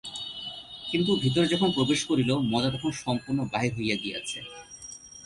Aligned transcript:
কিন্তু 0.91 1.11
ভিতরে 1.15 1.47
যখন 1.47 1.69
প্রবেশ 1.71 1.99
করিল 2.09 2.29
মজা 2.51 2.69
তখন 2.71 2.91
সম্পূর্ণ 3.03 3.39
বাহির 3.53 3.71
হইয়া 3.77 3.97
গিয়াছে। 4.03 4.39